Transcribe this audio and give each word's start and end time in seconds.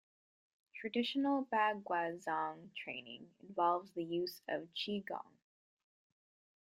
Traditional 0.73 1.45
Baguazhang 1.53 2.71
training 2.73 3.27
involves 3.47 3.91
the 3.91 4.03
use 4.03 4.41
of 4.49 4.67
qinggong. 4.73 5.35